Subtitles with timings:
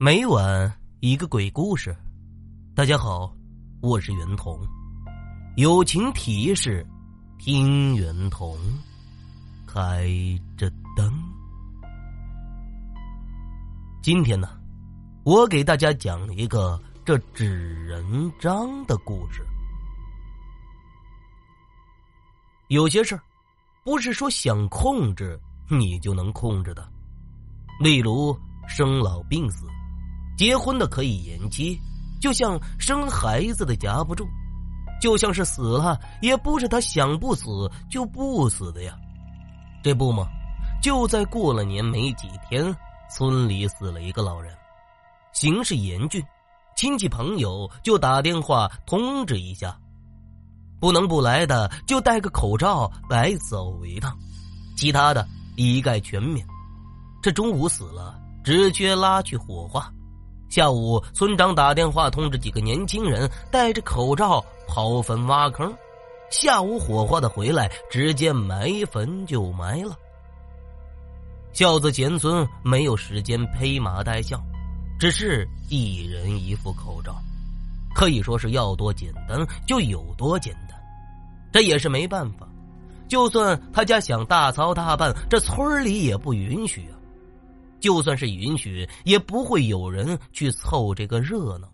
[0.00, 1.92] 每晚一个鬼故事，
[2.72, 3.34] 大家好，
[3.80, 4.56] 我是袁童。
[5.56, 6.86] 友情提示：
[7.36, 8.56] 听袁童，
[9.66, 10.06] 开
[10.56, 11.12] 着灯。
[14.00, 14.48] 今天呢，
[15.24, 19.44] 我给大家讲一个这纸人章的故事。
[22.68, 23.22] 有些事儿，
[23.82, 25.36] 不是说想控制
[25.68, 26.88] 你就能控制的，
[27.80, 28.38] 例如
[28.68, 29.66] 生老病死。
[30.38, 31.76] 结婚的可以延期，
[32.20, 34.24] 就像生孩子的夹不住，
[35.00, 38.96] 就像是死了也不是他想不死就不死的呀。
[39.82, 40.28] 这不吗？
[40.80, 42.72] 就在过了年没几天，
[43.10, 44.54] 村里死了一个老人，
[45.32, 46.24] 形势严峻，
[46.76, 49.76] 亲戚朋友就打电话通知一下，
[50.78, 54.16] 不能不来的就戴个口罩来走一趟，
[54.76, 55.26] 其他的
[55.56, 56.46] 一概全免。
[57.20, 59.92] 这中午死了，只缺拉去火化。
[60.48, 65.72] 下午，村长打电话通知几个年轻人戴着口罩刨坟挖坑。
[66.30, 69.96] 下午火化的回来，直接埋坟就埋了。
[71.52, 74.40] 孝子贤孙没有时间披麻戴孝，
[74.98, 77.16] 只是一人一副口罩，
[77.94, 80.78] 可以说是要多简单就有多简单。
[81.52, 82.46] 这也是没办法，
[83.08, 86.97] 就算他家想大操大办，这村里也不允许啊。
[87.80, 91.68] 就算是允许，也不会有人去凑这个热闹。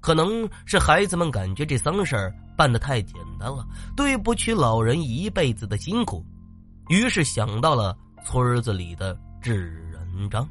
[0.00, 3.64] 可能是孩子们感觉这丧事儿办的太简单了，
[3.96, 6.24] 对不起老人一辈子的辛苦，
[6.88, 9.54] 于是想到了村子里的纸
[9.92, 10.48] 人张。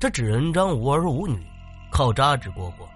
[0.00, 1.46] 这纸人张无儿无女，
[1.90, 2.88] 靠扎纸过活。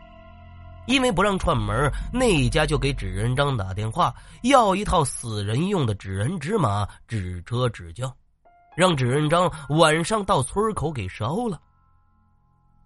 [0.86, 8.12] 因为不让串门，那一家就给纸人张打电话，要一套死人用的纸人纸马、纸车、纸轿。
[8.76, 11.60] 让纸人章晚上到村口给烧了。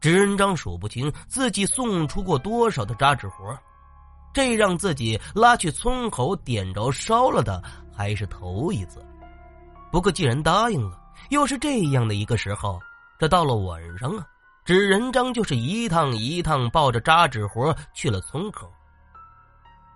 [0.01, 3.57] 纸人章数不清自己送出过多少的扎纸活，
[4.33, 7.63] 这让自己拉去村口点着烧了的
[7.95, 9.05] 还是头一次。
[9.91, 11.01] 不过既然答应了，
[11.31, 12.81] 又是这样的一个时候，
[13.19, 14.27] 这到了晚上啊，
[14.65, 18.71] 纸人章就是一趟一趟抱着扎纸活去了村口。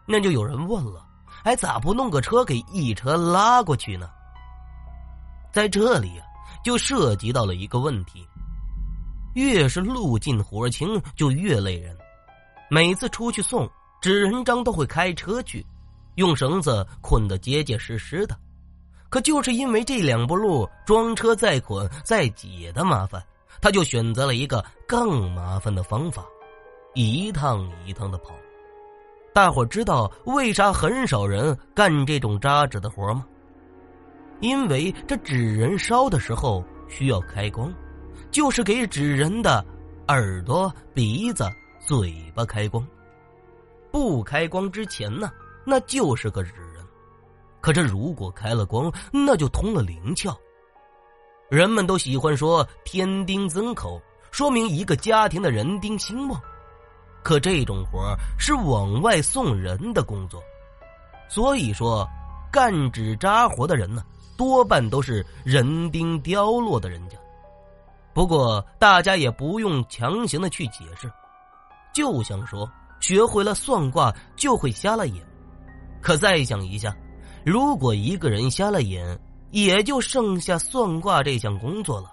[0.07, 1.05] 那就有人问了
[1.45, 4.09] ：“哎，咋不弄个车给一车拉过去呢？”
[5.53, 6.27] 在这里啊，
[6.63, 8.27] 就涉及到了一个问题：
[9.35, 11.97] 越是路近活轻，就越累人。
[12.71, 13.69] 每次出去送
[14.01, 15.65] 纸人章，都会开车去，
[16.17, 18.37] 用绳子捆得结结实实的。
[19.09, 23.25] 可就是因为这两步路装车再捆再解的麻烦，
[23.61, 26.23] 他就选择了一个更麻烦的方法，
[26.95, 28.35] 一趟一趟的跑。
[29.33, 33.25] 大伙知道为啥很少人干这种扎纸的活吗？
[34.41, 37.73] 因为这纸人烧的时候需要开光，
[38.31, 39.65] 就是给纸人的
[40.09, 41.51] 耳朵、鼻子、
[41.81, 42.87] 嘴巴开光。
[43.91, 45.31] 不开光之前呢，
[45.65, 46.85] 那就是个纸人；
[47.61, 50.37] 可这如果开了光，那就通了灵窍。
[51.51, 54.01] 人们都喜欢说“天丁增口”，
[54.31, 56.41] 说明一个家庭的人丁兴旺。
[57.25, 60.41] 可这种活是往外送人的工作，
[61.29, 62.07] 所以说
[62.53, 64.05] 干纸扎活的人呢。
[64.39, 67.19] 多半都是人丁凋落的人家，
[68.15, 71.11] 不过大家也不用强行的去解释，
[71.93, 75.27] 就想说学会了算卦就会瞎了眼。
[76.01, 76.97] 可再想一下，
[77.45, 79.19] 如果一个人瞎了眼，
[79.51, 82.09] 也就剩下算卦这项工作了。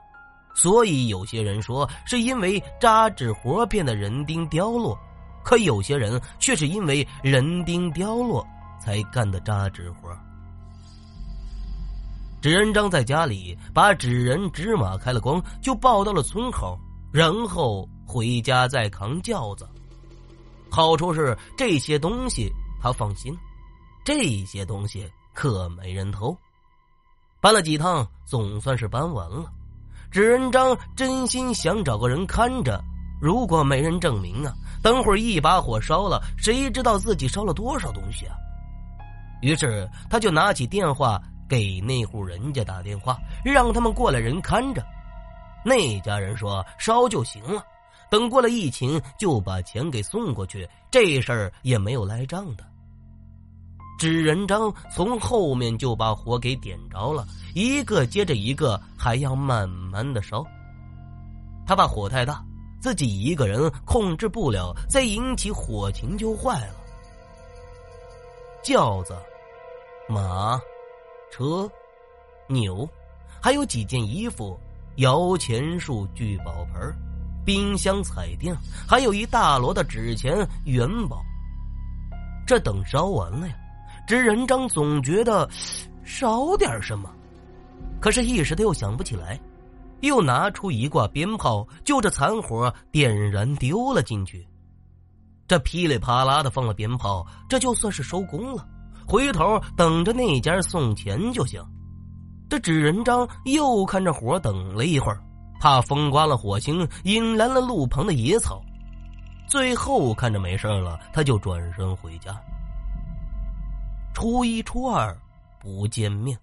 [0.56, 4.98] 所以有些人说是因为扎纸活变得人丁凋落，
[5.44, 8.44] 可有些人却是因为人丁凋落
[8.82, 10.10] 才干的扎纸活。
[12.46, 16.80] 纸人张在家里把纸人纸马开了光，就抱到了村口，
[17.12, 19.68] 然后回家再扛轿子。
[20.70, 23.36] 好处是这些东西他放心，
[24.04, 26.38] 这些东西可没人偷。
[27.42, 29.52] 搬了几趟，总算是搬完了。
[30.12, 32.80] 纸人张真心想找个人看着，
[33.20, 34.54] 如果没人证明啊，
[34.84, 38.38] 等会儿一把火烧了，谁知道自己烧了多少东西啊？
[39.42, 41.20] 于是他就拿起电话。
[41.48, 44.84] 给那户人家打电话，让他们过来人看着。
[45.64, 47.64] 那家人说烧就行了，
[48.10, 50.68] 等过了疫情就把钱给送过去。
[50.92, 52.64] 这事儿也没有赖账的。
[53.98, 60.46] 纸人章从后面就把火给点着了，一个接着一个，还要慢慢的烧。
[61.66, 62.44] 他怕火太大，
[62.80, 66.76] 自己一个人控制不了，再引起火情就坏了。
[68.62, 69.16] 轿子，
[70.08, 70.60] 马。
[71.32, 71.70] 车、
[72.48, 72.88] 牛，
[73.42, 74.60] 还有几件衣服，
[74.98, 76.94] 摇钱树、聚宝盆、
[77.46, 78.56] 冰箱、彩电，
[78.88, 81.22] 还有一大摞的纸钱、元宝。
[82.48, 83.56] 这等烧完了呀，
[84.08, 85.50] 纸人张总觉得
[86.04, 87.10] 少点什么，
[88.00, 89.40] 可是，一时他又想不起来，
[90.02, 94.48] 又拿出一挂鞭炮，就着残火点燃丢了进去。
[95.48, 98.68] 这噼里啪啦的放了鞭炮，这就算是收工了。
[99.08, 101.64] 回头等着那家送钱就行。
[102.50, 105.20] 这纸人张又看着火等了一会儿，
[105.60, 108.62] 怕风刮了火星，引燃了路旁的野草。
[109.48, 112.36] 最后看着没事了，他就转身回家。
[114.14, 115.16] 初一、初二
[115.60, 116.38] 不见面，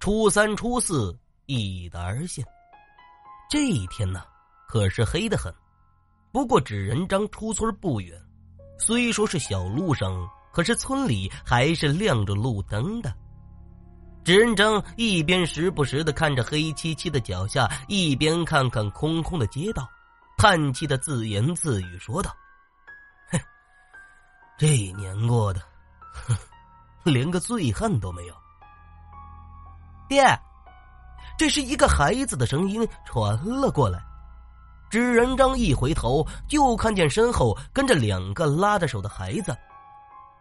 [0.00, 1.16] 初三、初四
[1.46, 2.44] 一达而现。
[3.48, 4.22] 这一天呢，
[4.66, 5.52] 可是黑的很。
[6.32, 8.18] 不过纸人张出村不远。
[8.78, 13.12] 虽说是小路上，可是村里还是亮着路灯的。
[14.22, 19.88] 纸人张一边时不时的看着黑漆漆的脚下，一边看看空空的街道，
[20.36, 22.30] 叹气的自言自语说道
[23.32, 23.40] ：“哼，
[24.56, 25.60] 这一年过的，
[26.12, 26.36] 哼，
[27.02, 28.34] 连个醉汉都没有。”
[30.08, 30.22] 爹，
[31.36, 34.00] 这是一个孩子的声音传了过来。
[34.90, 39.56] 纸人张一回头，就看见身后跟着两个拉着手的孩子。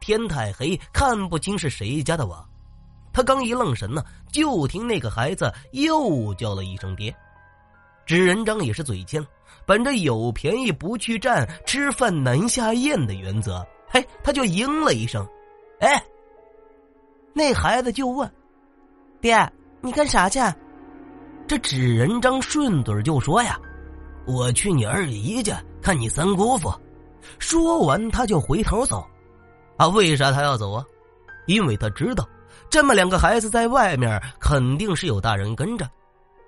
[0.02, 2.44] 天太黑，看不清是谁家的娃。
[3.14, 7.16] 他刚一愣神呢，就听那个孩子又叫了一声“爹”。
[8.06, 9.26] 纸人张也是嘴欠，
[9.66, 15.26] 本着有便宜不去占、吃饭难下咽的原则，嘿，他就应了一声
[15.80, 16.04] ：“哎。”
[17.34, 18.30] 那孩子就问
[19.22, 19.50] ：“爹，
[19.80, 20.40] 你干啥去？”
[21.48, 23.58] 这纸人张顺嘴就说：“呀。”
[24.28, 26.72] 我去你二姨家看你三姑父，
[27.40, 29.06] 说完他就回头走。
[29.82, 30.86] 啊，为啥他要走啊？
[31.48, 32.24] 因为他知道，
[32.70, 35.90] 这么两个孩子在外面肯定是有大人跟着，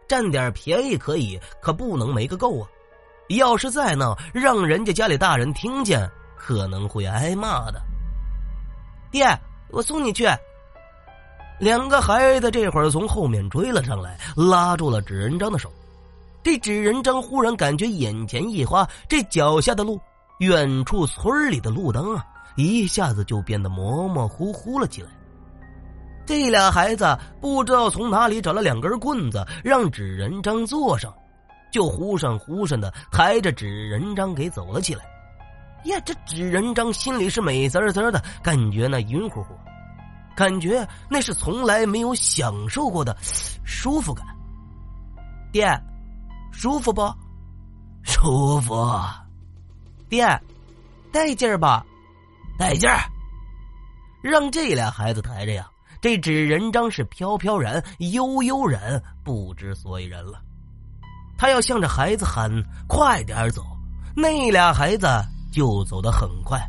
[0.07, 2.69] 占点便宜可以，可不能没个够啊！
[3.29, 6.07] 要是再闹，让人家家里大人听见，
[6.37, 7.81] 可能会挨骂的。
[9.09, 9.25] 爹，
[9.71, 10.27] 我送你去。
[11.59, 15.71] 两个孩子这会儿从后面追了上来，拉住了纸人张的手。
[16.43, 19.99] 这纸人张忽然感觉眼前一花，这脚下的路，
[20.37, 22.23] 远处村里的路灯啊，
[22.55, 25.09] 一下子就变得模模糊糊了起来。
[26.25, 31.13] 这俩孩子不知道从哪里找了两根棍子，让纸人张坐上，
[31.71, 35.03] 就忽闪忽闪的抬着纸人张给走了起来。
[35.85, 39.53] 呀，这纸人张心里是美滋滋的，感觉那晕乎乎，
[40.35, 43.15] 感觉那是从来没有享受过的
[43.63, 44.25] 舒服感。
[45.51, 45.67] 爹。
[46.53, 47.01] 舒服不？
[48.03, 48.87] 舒服，
[50.07, 50.23] 爹，
[51.11, 51.83] 带劲儿吧？
[52.57, 52.99] 带劲儿。
[54.21, 55.67] 让这俩孩子抬着呀，
[56.01, 60.39] 这纸人张是飘飘然、悠悠然，不知所以然了。
[61.37, 62.49] 他要向着孩子喊
[62.87, 63.61] ：“快点走！”
[64.15, 65.07] 那俩孩子
[65.51, 66.59] 就走得很快。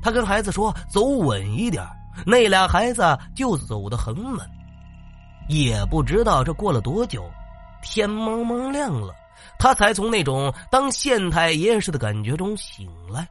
[0.00, 1.86] 他跟孩子说：“走稳一点。”
[2.26, 4.50] 那俩孩子就走得很稳。
[5.48, 7.28] 也不知道这过了多久。
[7.82, 9.14] 天蒙蒙亮了，
[9.58, 13.28] 他才从那种当县太爷似的感觉中醒来。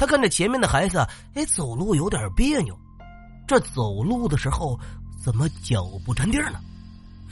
[0.00, 2.74] 他看着前面的孩子，哎，走路有点别扭。
[3.46, 4.80] 这走路的时候
[5.22, 6.58] 怎么脚不沾地呢？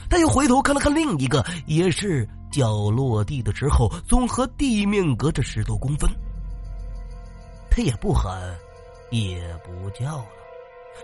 [0.07, 6.07] 他又回头看了看另一个，也是脚落地的时候总和地面隔着十多公分。
[7.71, 8.39] 他也不喊，
[9.09, 10.25] 也不叫了，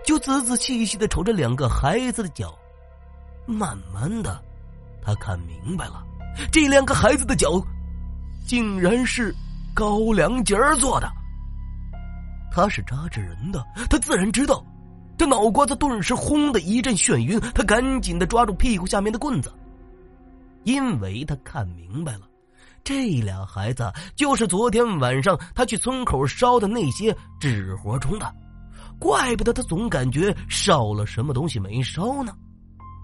[0.04, 2.56] 就仔仔细细的瞅着两个孩子的脚，
[3.44, 4.40] 慢慢的。
[5.02, 6.00] 他看明白了，
[6.52, 7.60] 这两个孩子的脚，
[8.46, 9.34] 竟然是
[9.74, 11.10] 高粱节儿做的。
[12.56, 14.64] 他是扎纸人的，他自然知道。
[15.18, 19.52] 这脑瓜子顿时轰的一阵眩晕，他赶紧的抓住屁股下面的棍子，
[20.64, 22.20] 因为他看明白了，
[22.82, 28.34] 这俩孩子就是昨天晚上他去村口烧的那些纸活中的，
[28.98, 32.34] 怪不得他总感觉少了什么东西没烧呢。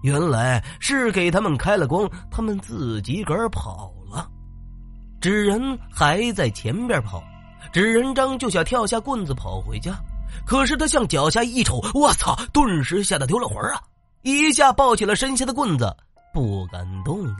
[0.02, 4.26] 原来是给他们开了光，他们自己个儿跑了。
[5.20, 7.22] 纸人还在前边跑，
[7.70, 9.92] 纸人张就想跳下棍子跑回家，
[10.46, 12.34] 可是他向脚下一瞅，我操！
[12.52, 13.80] 顿时吓得丢了魂啊！
[14.22, 15.94] 一下抱起了身下的棍子，
[16.32, 17.38] 不敢动了。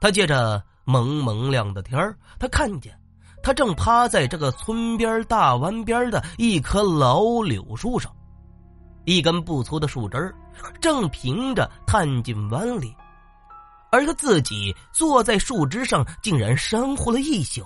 [0.00, 2.98] 他借着蒙蒙亮的天儿，他看见
[3.42, 8.10] 他正趴在这个村边大湾边的一棵老柳树上。
[9.04, 10.34] 一根不粗的树枝儿，
[10.80, 12.94] 正平着探进湾里，
[13.90, 17.62] 而他自己坐在树枝上，竟然珊瑚了一宿。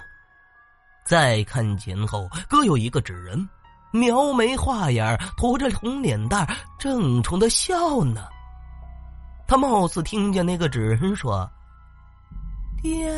[1.04, 3.48] 再看前后，各有一个纸人，
[3.92, 8.26] 描眉画眼，涂着红脸蛋，正冲他笑呢。
[9.46, 11.48] 他貌似听见那个纸人说
[12.82, 13.12] ：“爹，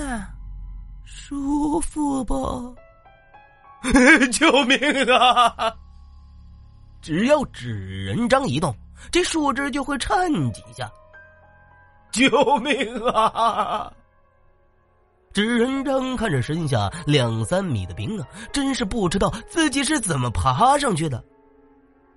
[1.05, 2.75] 舒服不？
[4.33, 4.77] 救命
[5.15, 5.73] 啊！”
[7.01, 8.77] 只要纸人张一动，
[9.13, 10.91] 这树枝就会颤几下。
[12.11, 12.29] 救
[12.59, 12.75] 命
[13.05, 13.93] 啊！
[15.37, 21.23] 纸人张看着身下两三米的冰啊，真是不知道自己是怎么爬上去的。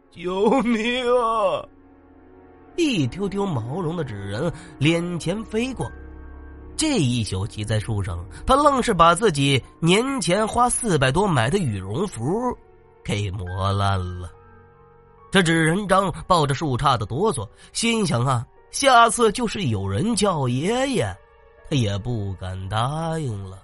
[0.10, 1.68] 救命啊！
[2.78, 5.86] 一丢丢毛绒的纸人脸前飞过，
[6.78, 12.24] 这一宿骑在树上，他愣是把自己年前花四百多买的羽绒服
[13.04, 14.32] 给磨烂了。
[15.30, 21.18] 这纸人张抱着树杈子哆嗦，心想啊，下次就是有人叫爷爷，他
[21.72, 23.58] 也不敢答应了。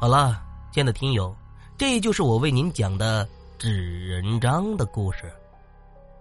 [0.00, 1.34] 好了，亲爱的听友。
[1.76, 3.28] 这就是我为您讲的
[3.58, 5.32] 纸人章的故事。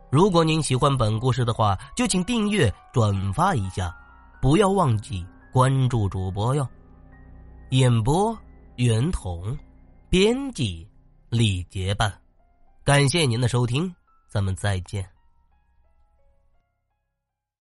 [0.09, 3.95] 如果您喜欢本故事的话，就请订阅、转发一下，
[4.41, 6.67] 不要忘记关注主播哟。
[7.69, 8.35] 演播：
[8.77, 9.57] 袁童，
[10.09, 10.87] 编辑：
[11.29, 12.11] 李结伴。
[12.83, 13.93] 感谢您的收听，
[14.33, 15.07] 咱们再见。